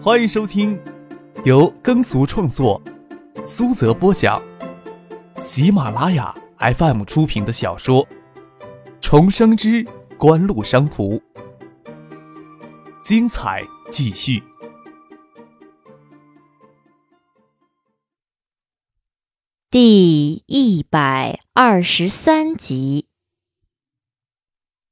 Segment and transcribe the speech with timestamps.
[0.00, 0.80] 欢迎收听
[1.44, 2.80] 由耕俗创作、
[3.44, 4.40] 苏泽播讲、
[5.40, 8.06] 喜马拉雅 FM 出品的小说
[9.00, 9.84] 《重生之
[10.16, 11.14] 官路商途》，
[13.02, 14.40] 精彩继续。
[19.68, 23.08] 第一百二十三集。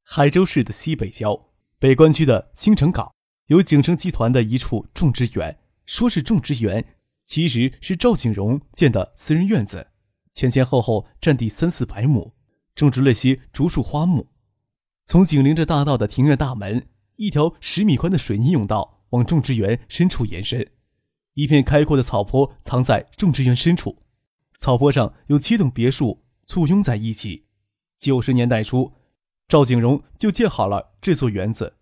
[0.03, 1.49] 海州市的西北郊
[1.79, 3.16] 北关区的新城港，
[3.47, 5.59] 有景城集团的一处种植园。
[5.87, 6.85] 说是种植园，
[7.25, 9.87] 其实是赵景荣建的私人院子，
[10.33, 12.35] 前前后后占地三四百亩，
[12.75, 14.29] 种植了些竹树花木。
[15.05, 20.73] 从紧邻着大道的庭院大门，一条十米宽的水泥甬道往种植园深处延伸，
[21.35, 24.03] 一片开阔的草坡藏在种植园深处。
[24.59, 27.47] 草坡上有七栋别墅簇拥在一起。
[27.97, 28.93] 九十年代初，
[29.47, 31.76] 赵景荣就建好了这座园子，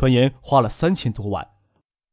[0.00, 1.46] 传言花了三千多万。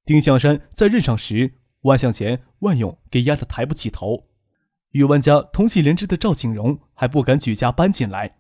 [0.04, 4.28] 丁向山在任上时，万向前、万勇给压得抬不起头。
[4.92, 8.40] 与万家同气连枝的赵景荣还不敢举家搬进来。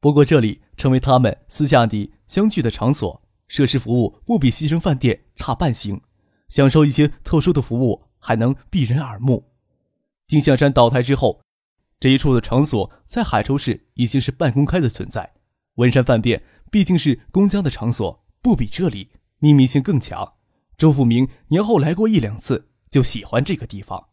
[0.00, 6.00] 不过这里成为他们私下底相聚的场所，设施服务不比西城饭店差半星，
[6.48, 9.52] 享受一些特殊的服务还能避人耳目。
[10.26, 11.42] 丁向山倒台之后，
[12.00, 15.34] 这一处的场所在海州市已经是半公开的存在。
[15.74, 19.10] 文山饭店毕竟是公家的场所，不比这里
[19.40, 20.36] 秘密性更强。
[20.78, 24.08] 周富明年后来过一两次，就喜欢这个地方。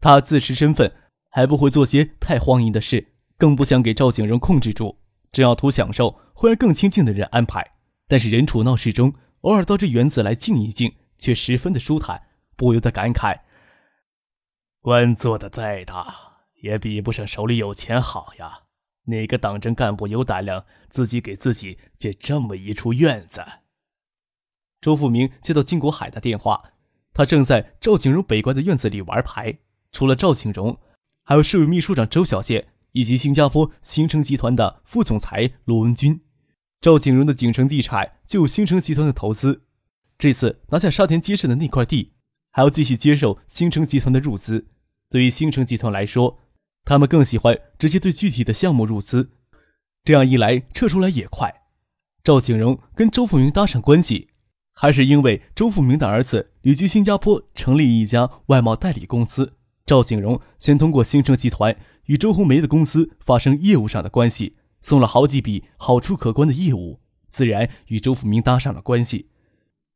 [0.00, 0.92] 他自持身份，
[1.28, 5.00] 还不会做些太荒淫的事，更不想给赵景荣控制住。
[5.32, 7.68] 只要图享受，会让更亲近的人安排。
[8.06, 12.22] 但是人处闹市中，偶尔到这园子来静一静，却十分的舒坦，
[12.54, 13.40] 不由得感慨。
[14.80, 16.14] 官做的再大，
[16.62, 18.60] 也比不上手里有钱好呀。
[19.06, 23.42] 哪个党政干部有胆量自己给自己建这么一处院子？
[24.80, 26.72] 周富明接到金国海的电话，
[27.12, 29.58] 他正在赵景荣北关的院子里玩牌。
[29.92, 30.78] 除了赵景荣，
[31.24, 36.20] 还有市委秘书长周小健以及新加坡新城集团的副总裁罗文军。
[36.80, 39.64] 赵景荣的景城地产就有新城集团的投资，
[40.18, 42.12] 这次拿下沙田街市的那块地。
[42.52, 44.66] 还要继续接受新城集团的入资。
[45.08, 46.40] 对于新城集团来说，
[46.84, 49.30] 他们更喜欢直接对具体的项目入资，
[50.02, 51.62] 这样一来撤出来也快。
[52.24, 54.29] 赵景荣跟周富明搭上关系，
[54.72, 59.54] 还是因为周富明的儿子旅居新加坡，成立一家外贸代理公司。
[59.84, 69.28] 赵景荣先通过新城集团与周红梅的公司发生业务上的关系，送了好几笔好处可观的业务，自然与周富明搭上了关系。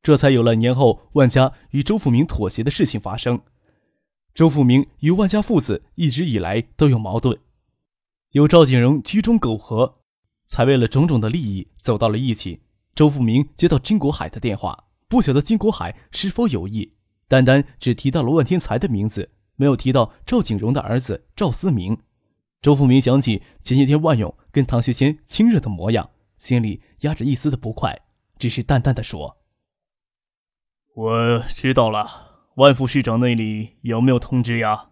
[0.03, 3.41] 这才有了年后万家与周富明妥协的事情发生。
[4.34, 7.39] 周富明与万家父子一直以来都有矛盾，
[8.33, 10.01] 有赵景荣居中苟合，
[10.45, 12.64] 才为了种种的利益走到了一起。
[12.94, 16.94] 周富明接到金国海的电话，不晓得金国海是否有意，
[17.27, 21.99] 单单只提到了万天才的名字，没有提到赵景荣的儿子赵思明。
[22.62, 28.03] 周富明想起前些天万勇跟唐学谦亲热的模样，心里压着一丝的不快，
[28.38, 29.38] 只是淡淡的说。
[30.94, 34.91] 我知道了，万副市长那里有没有通知呀？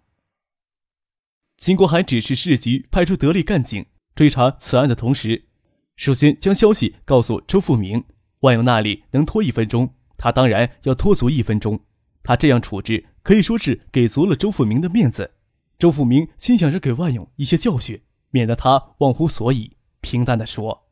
[1.57, 3.87] 金国海指示市局派出得力干警
[4.17, 5.49] 追查此案的同时，
[5.97, 8.05] 首先将消息告诉周富明。
[8.41, 11.79] 万勇那里能拖一分钟，他当然要拖足一分钟。
[12.23, 15.35] 他这样处置可以说是给足了周富明的面子。
[15.79, 20.89] 周富明心想着给万勇一些教训，免得他忘乎所以，平淡的说：“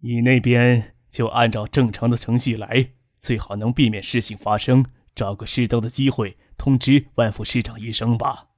[0.00, 4.84] 你那边。”就按照正常的程序来，最好能避免事情发生，
[5.14, 8.48] 找个适当的机会通知万副市长一声吧。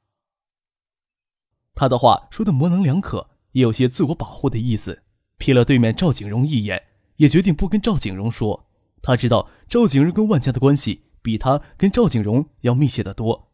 [1.74, 5.02] 他的话说的模棱两可，也有些自我保护的意思。
[5.38, 6.82] 瞥了对面赵景荣一眼，
[7.16, 8.68] 也决定不跟赵景荣说。
[9.02, 13.50] 他知道赵景荣跟万家的关系比他跟赵景荣要密切的多。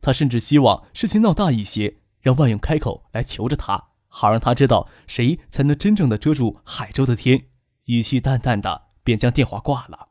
[0.00, 7.46] 他甚至希望事情闹大一些，让万勇开口来求着他，好让他知道谁才能真正的遮住海州的天。
[7.84, 10.08] 语气淡淡的，便将电话挂了。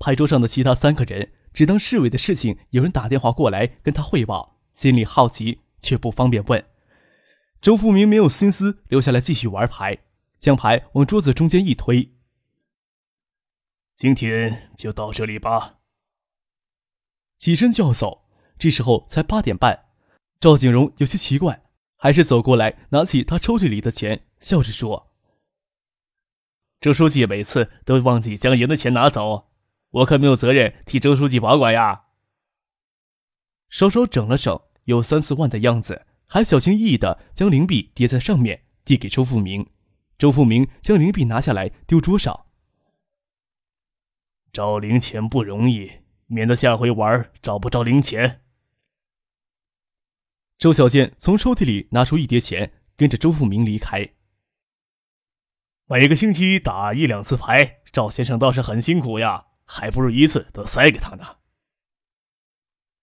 [0.00, 6.64] 牌桌上的其他三个人只当市委的事情有人打电话过来跟他汇报，心里好奇却不方便问。
[7.62, 9.98] 周富明没有心思留下来继续玩牌，
[10.40, 12.12] 将牌往桌子中间一推。
[13.94, 15.78] 今天就到这里吧。
[17.38, 18.28] 起身就要走，
[18.58, 19.90] 这时候才八点半。
[20.40, 21.62] 赵景荣有些奇怪，
[21.96, 25.12] 还是走过来拿起他抽屉里的钱，笑着说。
[26.80, 29.52] 周书记每次都忘记将赢的钱拿走，
[29.90, 32.06] 我可没有责任替周书记保管呀。
[33.68, 39.68] 稍稍整了整，有三四万的样子，还小心翼翼的将零币叠在上面，递给周富明。
[40.16, 42.46] 周富明将零币拿下来，丢桌上。
[44.50, 45.92] 找零钱不容易，
[46.28, 48.40] 免得下回玩找不着零钱。
[50.56, 54.14] 周小健从抽屉里拿出一叠钱，跟着周富明离开。
[55.86, 61.36] 每个星期打一两次牌，赵先生倒是很辛苦呀，还不如一次都塞给他呢。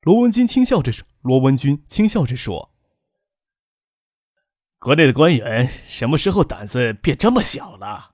[0.01, 2.73] 罗文军轻笑着说：“罗文军轻笑着说，
[4.79, 8.11] 国内的官员什么时候胆子变这么小了？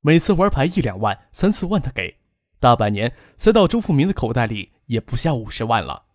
[0.00, 2.16] 每次玩牌一两万、三四万的给，
[2.58, 6.06] 大半年塞到周富明的口袋里也不下五十万了，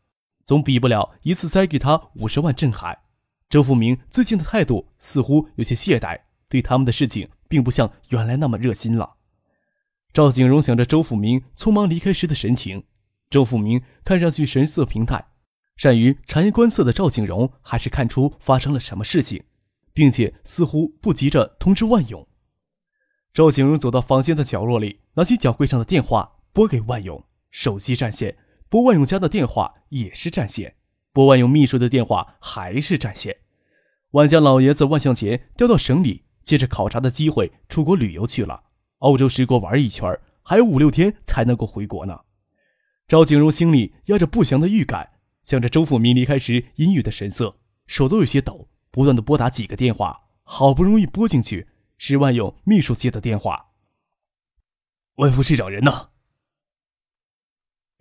[0.44, 3.04] 总比不了一次塞给他五十万震撼。
[3.50, 9.18] 周富明最近的态度似乎有些懈怠，对他们的事情并不像原来那么热心了。”
[10.12, 12.86] 赵景荣想着周富明匆忙离开时的神情。
[13.30, 15.28] 周富明看上去神色平淡，
[15.76, 19.44] 善于察言观色的赵景荣还是看出发生了什么事情，
[19.94, 22.28] 并且似乎不急着通知万勇。
[23.34, 28.38] 赵景荣走到房间的角落里，拿起脚柜上的电话拨给万勇，手机占线，
[28.70, 30.76] 拨万勇家的电话也是占线，
[31.12, 33.36] 拨万勇秘书的电话还是占线。
[34.12, 38.64] 万家老爷子万向前调到省里，借着考察的机会出国旅游去了，
[39.00, 42.22] 欧洲十国玩一圈，还有五六天才能够回国呢。
[43.10, 45.10] 赵景荣心里压着不祥的预感，
[45.46, 51.68] 想着周富明离开时阴郁的神色，手都有些抖，不断的拨打几个电话，好不容易拨进去，
[52.00, 53.68] 是万勇秘书接的电话。
[55.18, 56.10] 万副市长人呢？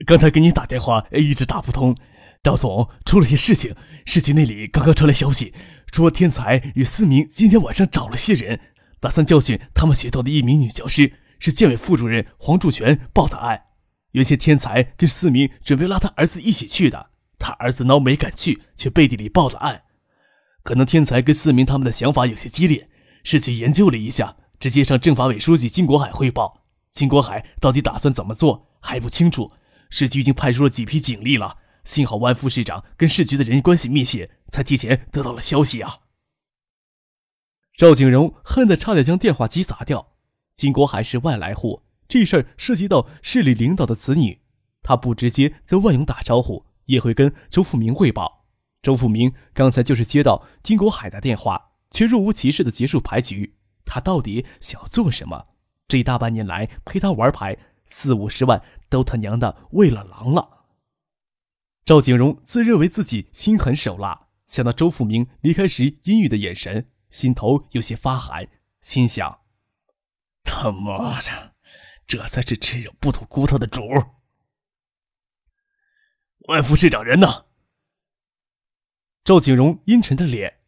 [0.07, 1.95] 刚才给你打电话一直打不通，
[2.43, 3.77] 赵总出了些事情，
[4.07, 5.53] 市局那里刚刚传来消息，
[5.93, 8.59] 说天才与思明今天晚上找了些人，
[9.01, 13.67] 打算教训他们学校的一名女教师，是建委副主任黄柱全报的案。
[14.13, 17.11] 原先天才跟思明准备拉他儿子一起去的，
[17.45, 19.83] 他儿子孬没敢去，却背地里报了案。
[20.63, 22.89] 可能天才跟四明他们的想法有些激烈，
[23.23, 26.63] 市局研究了一下，直接向政法委书记金国海汇报。
[26.91, 29.53] 金国海到底打算怎么做还不清楚，
[29.91, 31.59] 市局已经派出了几批警力了。
[31.85, 35.99] 幸好万副市长跟市局的人关系密切，才提前得到了消息啊。
[37.77, 40.15] 赵景荣恨得差点将电话机砸掉。
[40.57, 41.83] 金国海是外来户。
[42.07, 44.41] 这事儿涉及到市里领导的子女，
[44.83, 48.47] 他不直接跟万勇打招呼，也会跟周富明汇报。
[48.83, 53.57] 周富明刚才就是接到金国海的电话，却若无其事的结束牌局。
[53.85, 55.47] 他到底想要做什么？
[55.87, 60.65] 这大半年来陪他玩牌，四五十万都他娘的喂了狼了。
[61.85, 68.49] 赵景荣自认为自己心狠手辣，想到周富明离开时阴郁的眼神，心头有些发寒，
[68.81, 69.41] 心想：
[70.43, 71.53] 他妈的！
[72.07, 73.83] 这才是吃肉不吐骨头的主。
[76.47, 77.47] 万副市长人呢？
[79.25, 80.61] 赵景荣阴沉着脸。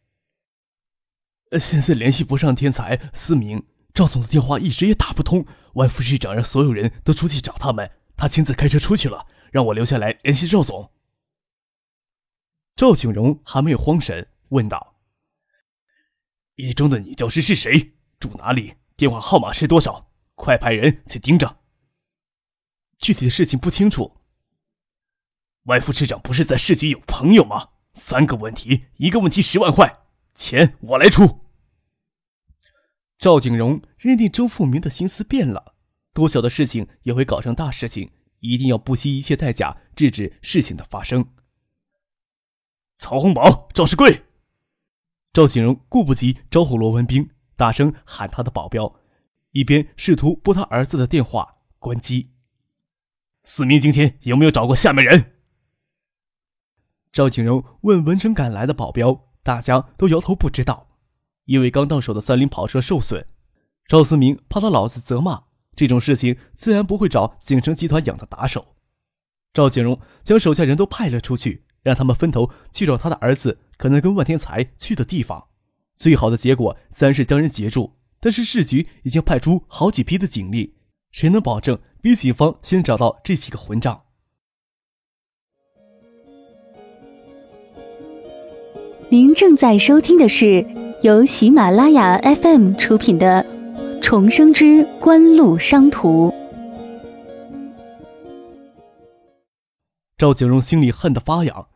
[1.59, 5.45] 现在联系不上天才思明，赵总的电话一直也打不通。
[5.73, 10.91] 万副市长让所有人都出去找他们，他亲自开车出去了，让我留下来联系赵总。
[12.75, 14.99] 赵景荣还没有慌神，问道
[16.57, 17.93] ：“一中的女教师是谁？
[18.19, 18.77] 住哪里？
[18.95, 21.59] 电话号码是多少？”快派人去盯着。
[22.97, 24.16] 具体的事情不清楚。
[25.67, 27.69] 外副市长不是在市局有朋友吗？
[27.93, 29.99] 三个问题，一个问题十万块，
[30.33, 31.41] 钱我来出。
[33.17, 35.75] 赵景荣认定周富明的心思变了，
[36.13, 41.33] 多小的事情也会搞成大事情，一定要不惜一切代价制止事情的发生。
[42.95, 44.23] 曹洪宝、赵世贵，
[45.33, 49.01] 赵景荣顾不及招呼罗文斌，大声喊他的保镖。
[49.51, 52.31] 一边试图拨他儿子的电话，关机。
[53.43, 55.33] 四明今天有没有找过下面人？
[57.11, 60.87] 赵景荣问闻声赶来的保镖，大家都摇头不知道。
[61.45, 63.25] 因为刚到手的三菱跑车受损，
[63.87, 65.43] 赵思明怕他老子责骂，
[65.75, 68.75] 这种事情自然不会找景城集团养的打手。
[69.53, 75.47] 赵景荣将手下人都派了出去，让他们分头去找他的儿子可能跟万天才去的地方。
[75.95, 77.93] 最好的结果自然是将人截住。
[78.19, 80.75] 但是市局已经派出好几批的警力，
[81.11, 84.05] 谁能保证比警方先找到这几个混账？
[89.09, 90.67] 您正在收听的是
[91.01, 93.41] 由喜马拉雅 FM 出品的
[94.01, 96.29] 《重生之官路商途》。
[100.17, 101.69] 赵景荣心里恨得发痒，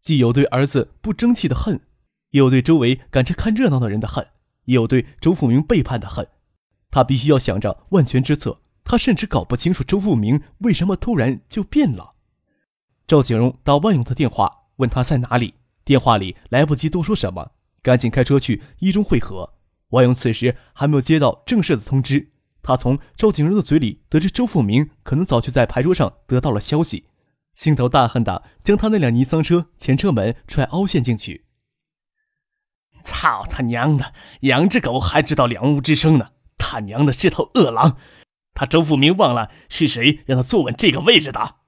[0.00, 1.80] 既有对儿子不争气的恨，
[2.32, 4.26] 也有对周围赶着看热闹的人的恨。
[4.66, 6.28] 也有对周富明背叛的恨，
[6.90, 8.58] 他必须要想着万全之策。
[8.84, 12.10] 他甚至搞不清楚周富明为什么突然就变了。
[13.06, 15.54] 赵景荣打万勇的电话，问他在哪里。
[15.86, 19.54] 电话里来不及多说什么，赶紧开车去一中会合。
[19.90, 27.06] 万勇此时还没有接到正式的通知，他从赵景荣的嘴里得知周富明可能早就在牌桌上得到了消息，
[27.52, 31.46] 心头大恨的将他那辆尼桑车前车门踹凹陷进去。
[33.04, 34.12] 操他娘的！
[34.40, 36.32] 养只狗还知道两无之声呢！
[36.58, 37.96] 他娘的是头恶狼！
[38.54, 41.58] 他周富明忘了是谁让他坐稳这个位置的？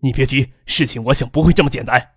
[0.00, 2.15] 你别急，事情我想不会这么简单。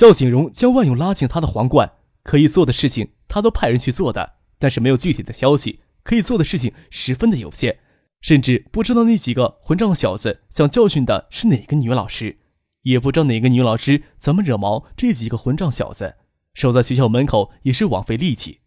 [0.00, 1.92] 赵景荣将万勇拉进他的皇冠，
[2.22, 4.36] 可以做的事情他都派人去做的。
[4.58, 7.76] 但是没有具体的消息，可以做的事情十分的有限，
[8.22, 12.38] 甚至不知道那几个混账小子想教训的是哪个女老师，
[12.80, 16.16] 也不知道哪个女老师怎么惹毛这几个混账小子，
[16.54, 18.60] 守在学校门口也是枉费力气。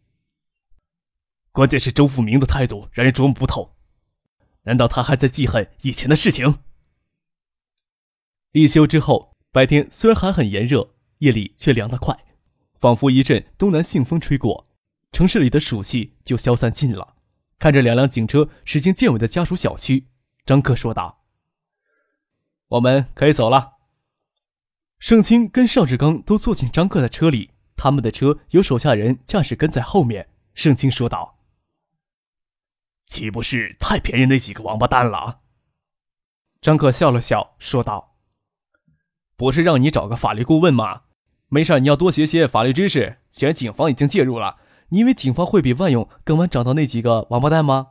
[1.51, 3.75] 关键是周富明的态度让人琢磨不透，
[4.65, 6.59] 难道他还在记恨以前的事情？
[8.51, 10.91] 一休之后，白天虽然还很炎热，
[11.23, 12.17] 夜里却凉得快，
[12.75, 14.67] 仿佛一阵东南信风吹过。
[15.13, 17.15] 城市里的暑气就消散尽了。
[17.57, 20.09] 看着两辆警车驶进建伟的家属小区，
[20.45, 21.23] 张克说道
[22.67, 23.77] ：“我们可以走了。”
[24.99, 30.29] 盛清跟邵志刚都坐进张克的车里，他们的车有手下人驾驶跟在后面。
[30.53, 31.39] 盛清说道
[33.07, 35.39] ：“岂不是太便宜那几个王八蛋了？”
[36.59, 38.17] 张克笑了笑说道
[39.37, 41.03] ：“不是让你找个法律顾问吗？
[41.53, 43.17] 没事，你要多学些法律知识。
[43.29, 44.57] 既然警方已经介入了。”
[44.89, 47.89] 你以为警方会比万勇更晚找到那几个王八蛋吗？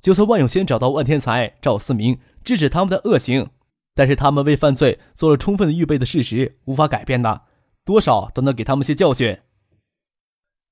[0.00, 3.50] 就算万勇先找到万天才、赵思明，制止他们的恶行，
[3.94, 7.42] 但是他们为犯罪做了充分的预备的事实无法改变的，
[7.84, 9.38] 多少都能给他们些教训。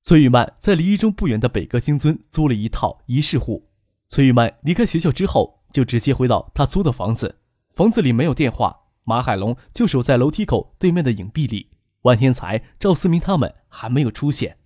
[0.03, 3.69] 崔玉曼在离一中不远的北阁新村租了一套一室户。
[4.09, 7.37] 崔玉曼离开学校之后，就直接回到他租的房子，
[7.75, 11.71] 房子里没有电话，马海龙就守在楼梯口对面的影壁里。
[12.09, 14.57] 万天才、赵思明他们还没有出现。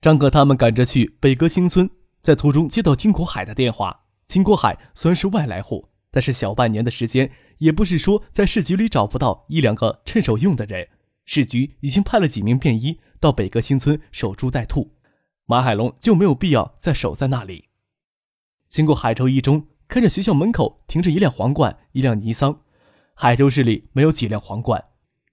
[0.00, 1.88] 张克他们赶着去北阁新村，
[2.22, 4.06] 在途中接到金国海的电话。
[4.26, 10.88] 金国海虽然是外来户，但是小半年的时间，也不是说在市局里找不到一两个趁手用的人。
[11.26, 14.96] 市局已经派了几名便衣到北阁新村守株待兔，
[15.46, 17.68] 马海龙就没有必要再守在那里。
[18.68, 22.60] 经过海州一中，看着学校门口停着一辆皇冠，一辆尼桑。
[23.14, 24.82] 海州市里没有几辆皇冠，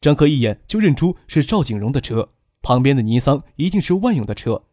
[0.01, 2.33] 张克一眼就认出是赵景荣的车。
[2.63, 4.63] 旁边的尼桑一定是万勇的车。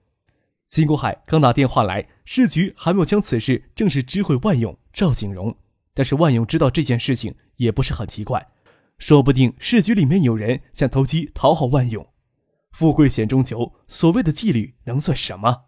[0.66, 5.56] 金国海刚打电话来，市局还没有将此事正式知会万勇、赵景荣。
[5.94, 8.48] 但是万勇知道这件事情也不是很奇怪，
[8.98, 12.06] 说不定市局里面有人想投机讨好万勇。
[12.72, 15.64] 富贵险中求，所谓的纪律能算什么？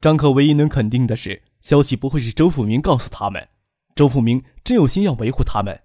[0.00, 3.48] 张克唯一能肯定的是，消息不会是周富明告诉他们。
[3.94, 5.80] 周富明真有心要维护他们，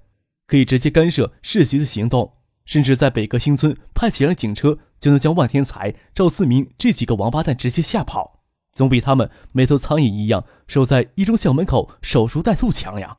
[0.46, 2.34] 可以直接干涉市局的行动。
[2.66, 13.18] 甚至在北阁新村派几辆警车，就能将万天才、赵思明这几个王八蛋直接吓跑，总比他们没头苍蝇一样守在一中校门口守株待兔强呀！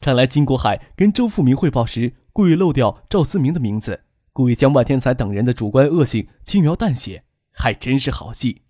[0.00, 8.62] 看来金国海跟周富明汇报时，故意漏掉赵思明的名字，故意将万天才等人的主观恶性轻描淡写，还真是好戏。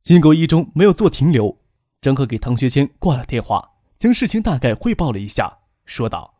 [0.00, 1.58] 金国一中没有做停留，
[2.00, 6.36] 张克给唐学谦挂了电话，将事情大概汇报了一下，说道：“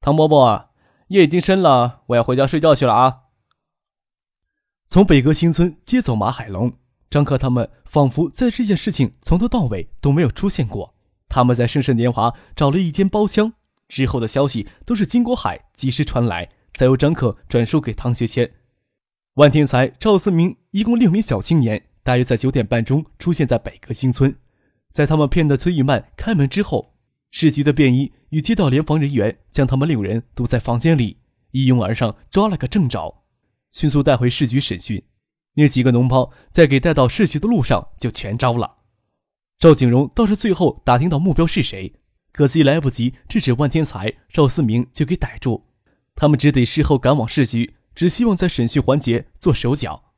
[0.00, 0.66] 唐伯伯。”
[1.08, 3.20] 夜已经深了，我要回家睡觉去了啊！
[4.86, 6.74] 从北阁新村接走马海龙、
[7.08, 10.94] 张克他们，仿佛在这件事情从头到尾都没有出现过。
[11.28, 13.54] 他们在盛世年华找了一间包厢，
[13.88, 18.52] 之后的消息都是金国海及时传来，再由张克转述给唐学谦。
[19.34, 24.36] 万天才、赵思明一共六名小青年，大约在九点半钟出现在北阁新村。
[24.92, 26.94] 在他们骗得崔玉曼开门之后。
[27.30, 31.18] 市局的便衣与街道联防人员将他们六人堵在房间里，
[31.52, 33.24] 一拥而上抓了个正着，
[33.70, 35.02] 迅速带回市局审讯。
[35.54, 38.76] 那几个脓包在给带到市局的路上就全招了。
[39.58, 41.94] 赵景荣倒是最后打听到目标是谁，
[42.32, 45.64] 可惜来不及制止万天才、赵思明就给逮住，
[46.14, 50.12] 他们只得事后赶往市局，只希望在审讯环节做手脚。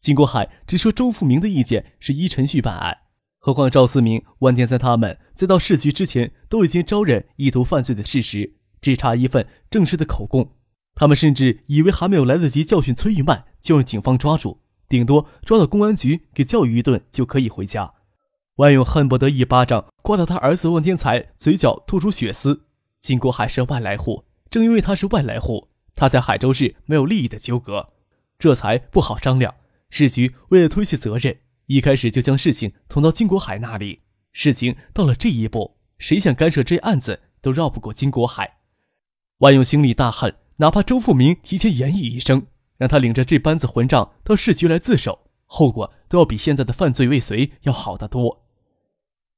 [0.00, 3.07] 金国海只说周富明的意见是依程序办案。
[3.38, 10.52] 何况赵思明、万天才他们在到市局之前都已经招认意图犯罪的事实，只差一份正式的口供。
[10.94, 17.94] 他们甚至以为还没有来得及教训崔玉曼，就让警方抓住，顶多抓到公安局给教育一顿就可以回家。
[18.56, 22.64] 万勇恨不得一巴掌刮到他儿子万天才嘴角吐出血丝。
[23.00, 27.90] 金国海是外来户，正因为他是外来户，他在海州市没有利益的纠葛，
[28.36, 29.54] 这才不好商量。
[29.90, 31.38] 市局为了推卸责任。
[31.68, 34.00] 一开始就将事情捅到金国海那里，
[34.32, 38.60] 事情到了这一步，谁想干涉这案子都绕不过金国海。
[39.38, 42.46] 万勇心里大恨，哪怕周富明提前言语一声，
[42.78, 48.46] 让他领着这班子混账到市局来自首，后果都要比现在的犯罪未遂要好得多。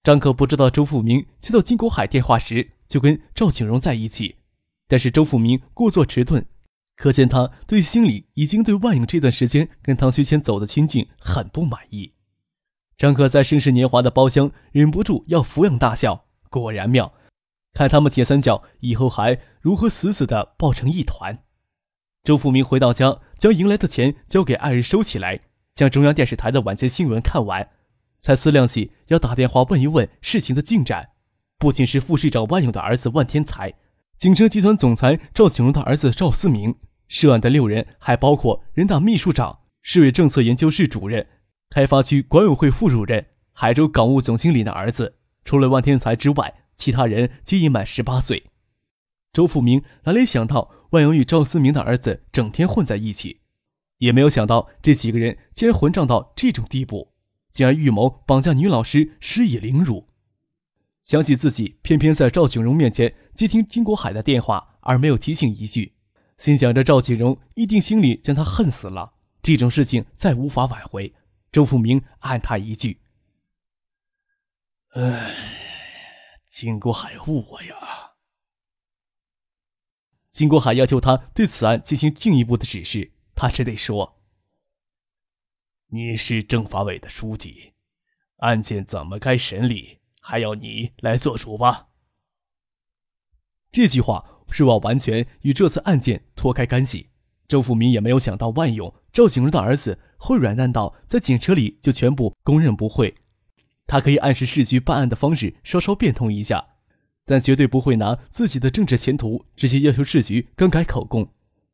[0.04, 4.36] 张可不知道周富明接到金国海电话时就跟赵景荣在一起，
[4.86, 6.46] 但是周富明故作迟钝，
[6.94, 12.12] 可见他对心里已经对万影这段时间跟唐学谦走的亲近很不满意。
[13.00, 17.14] 张可在盛世年华的包厢忍不住要抚养大笑，果然妙，
[17.72, 21.42] 看他们铁三角以后还如何死死的抱成一团。
[22.22, 25.40] 周富明回到家，将赢来的钱交给爱人收起来，
[25.72, 27.70] 将中央电视台的晚间新闻看完。
[28.18, 31.12] 才思量起要打电话问一问事情的进展，
[31.58, 33.72] 不仅是副市长万勇的儿子万天才，
[34.18, 36.74] 景城集团总裁赵景荣的儿子赵思明，
[37.08, 41.26] 涉案的六人还包括人大秘书长、市委政策研究室主任、
[41.70, 45.18] 开发区管委会副主任、海州港务总经理的儿子。
[45.44, 48.42] 除了万天才之外，其他人皆已满十八岁。
[49.32, 53.42] 周富明哪里想到万勇与赵思明的儿子整天混在一起，
[53.98, 57.12] 也没有想到这几个人竟然混账到这种地步。
[57.52, 60.08] 竟然预谋绑架女老师，施以凌辱。
[61.04, 65.94] 想起自己偏偏在赵景荣面前接听金国海的电话，而没有提醒一句，
[66.36, 69.12] 心想着赵景荣一定心里将他恨死了。
[69.40, 71.14] 这种事情再无法挽回。
[71.52, 73.00] 周富明暗叹一句
[74.94, 75.34] ：“唉，
[76.48, 78.12] 金国海误我呀。”
[80.30, 84.22] 金国海要求他对此案进行进一步的指示，他只得说。
[85.88, 87.74] 你是政法委的书记，
[88.36, 91.88] 案件怎么该审理，还要你来做主吧？
[93.72, 97.09] 这句话是我完全与这次案件脱开干系。
[97.50, 103.12] 周富民也没有想到万勇、赵景荣的儿子会软烂到在警车里就全部供认不讳。
[103.88, 106.64] 他可以暗示市局办案的方式稍稍变通一下，
[107.26, 111.32] 但绝对不会拿自己的政治前途直接要求市局更改口供。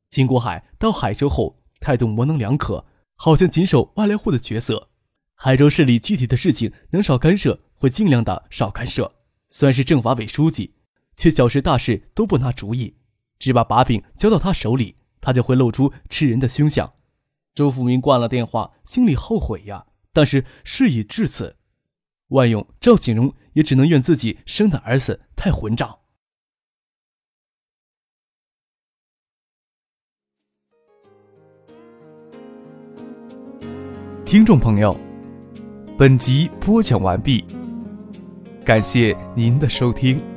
[0.08, 2.86] 金国海到海州后态度模棱两可。
[3.18, 4.90] 好像谨守外来户的角色，
[5.34, 9.10] 海州市里具体的事情能少干涉，会尽量的少干涉。
[9.48, 10.74] 虽然是政法委书记，
[11.14, 12.96] 却小事大事都不拿主意，
[13.38, 16.92] 只把把柄交到他手里，他就会露出吃人的凶相。
[17.52, 21.56] 周富明挂了电话，心里后悔呀，但是事已至此，
[22.28, 25.98] 万勇、赵景荣也只能怨自己生的儿子太混账。
[34.24, 34.96] 听众朋友，
[35.98, 37.44] 本集播讲完毕，
[38.64, 40.35] 感谢您的收听。